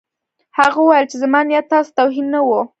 هغه 0.57 0.77
وویل 0.81 1.05
چې 1.11 1.15
زما 1.23 1.39
نیت 1.47 1.65
تاسو 1.71 1.89
ته 1.89 1.95
توهین 1.97 2.27
نه 2.33 2.39
و 2.47 2.49